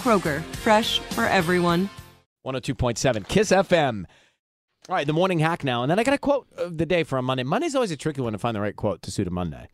[0.00, 1.90] Kroger, fresh for everyone.
[2.46, 4.06] 102.7 Kiss FM.
[4.88, 5.82] All right, the morning hack now.
[5.82, 7.42] And then I got a quote of the day for a Monday.
[7.42, 9.68] Monday's always a tricky one to find the right quote to suit a Monday.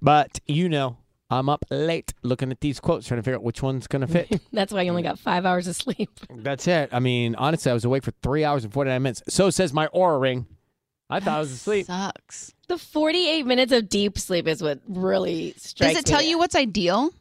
[0.00, 0.96] But you know,
[1.30, 4.08] I'm up late looking at these quotes, trying to figure out which one's going to
[4.08, 4.40] fit.
[4.52, 6.10] That's why you only got five hours of sleep.
[6.28, 6.88] That's it.
[6.92, 9.22] I mean, honestly, I was awake for three hours and 49 minutes.
[9.28, 10.46] So says my Oura ring.
[11.08, 11.86] I thought I was asleep.
[11.86, 12.52] Sucks.
[12.66, 16.30] The 48 minutes of deep sleep is what really strikes Does it tell me.
[16.30, 17.12] you what's ideal?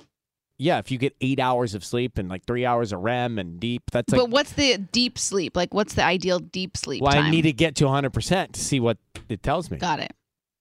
[0.62, 3.60] Yeah, if you get eight hours of sleep and like three hours of REM and
[3.60, 4.22] deep, that's like.
[4.22, 5.58] but what's the deep sleep?
[5.58, 7.26] Like, what's the ideal deep sleep well, time?
[7.26, 9.80] I need to get to 100% to see what it tells me.
[9.80, 10.14] Got it.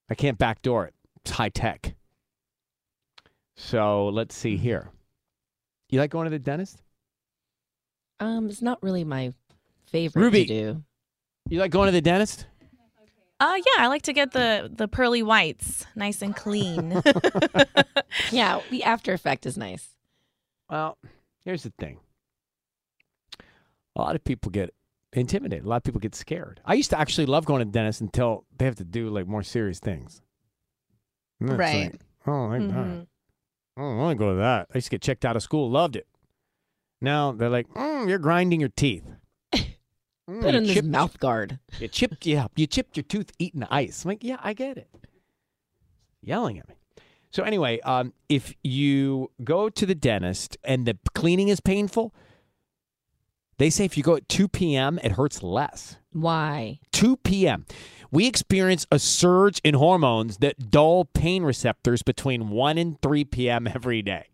[0.08, 0.94] I can't backdoor it.
[1.16, 1.94] It's high tech.
[3.56, 4.88] So let's see here.
[5.90, 6.80] You like going to the dentist?
[8.20, 9.34] Um, it's not really my
[9.84, 10.46] favorite Ruby.
[10.46, 10.84] to do.
[11.50, 12.46] You like going to the dentist?
[13.40, 17.00] Uh yeah, I like to get the the pearly whites nice and clean.
[18.32, 19.88] Yeah, the after effect is nice.
[20.68, 20.98] Well,
[21.44, 21.98] here's the thing.
[23.96, 24.74] A lot of people get
[25.12, 25.64] intimidated.
[25.64, 26.60] A lot of people get scared.
[26.64, 29.26] I used to actually love going to the dentist until they have to do like
[29.26, 30.22] more serious things.
[31.40, 31.92] And then it's Right.
[31.92, 32.68] like, oh, like that.
[32.68, 33.06] Mhm.
[33.76, 34.66] I don't want to go to that.
[34.74, 35.70] I used to get checked out of school.
[35.70, 36.06] Loved it.
[37.00, 39.08] Now they're like, mm, you're grinding your teeth.
[40.30, 41.58] Mm, Put in this chipped- mouth guard.
[41.80, 44.04] You chipped, yeah, you chipped your tooth eating ice.
[44.04, 44.88] I'm like, yeah, I get it.
[46.22, 46.74] Yelling at me.
[47.32, 52.14] So anyway, um, if you go to the dentist and the cleaning is painful,
[53.58, 55.96] they say if you go at 2 p.m., it hurts less.
[56.12, 56.80] Why?
[56.92, 57.66] 2 p.m.
[58.10, 63.68] We experience a surge in hormones that dull pain receptors between 1 and 3 p.m.
[63.68, 64.26] every day.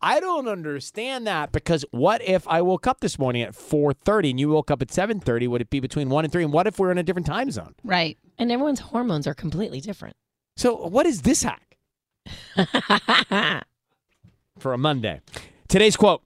[0.00, 4.40] I don't understand that because what if I woke up this morning at 4:30 and
[4.40, 5.48] you woke up at 7:30?
[5.48, 6.44] Would it be between 1 and 3?
[6.44, 7.74] And what if we're in a different time zone?
[7.84, 8.18] Right.
[8.38, 10.16] And everyone's hormones are completely different.
[10.56, 11.76] So, what is this hack
[14.58, 15.20] for a Monday?
[15.68, 16.22] Today's quote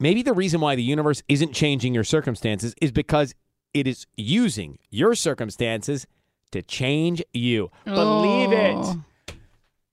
[0.00, 3.34] Maybe the reason why the universe isn't changing your circumstances is because
[3.74, 6.06] it is using your circumstances
[6.52, 7.70] to change you.
[7.84, 8.76] Believe it.
[8.76, 9.04] Oh.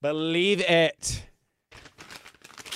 [0.00, 1.26] Believe it.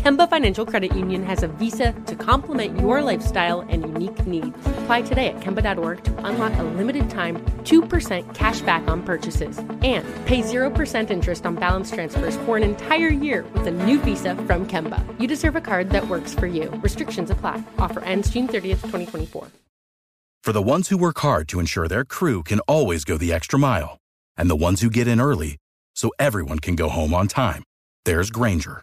[0.00, 4.56] Kemba Financial Credit Union has a visa to complement your lifestyle and unique needs.
[4.78, 10.06] Apply today at Kemba.org to unlock a limited time 2% cash back on purchases and
[10.24, 14.66] pay 0% interest on balance transfers for an entire year with a new visa from
[14.66, 15.04] Kemba.
[15.20, 16.70] You deserve a card that works for you.
[16.82, 17.62] Restrictions apply.
[17.78, 19.48] Offer ends June 30th, 2024.
[20.42, 23.58] For the ones who work hard to ensure their crew can always go the extra
[23.58, 23.98] mile,
[24.38, 25.58] and the ones who get in early
[25.94, 27.62] so everyone can go home on time,
[28.06, 28.82] there's Grainger,